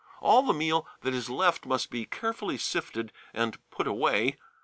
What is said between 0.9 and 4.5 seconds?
that is left must be carefully sifted and put away.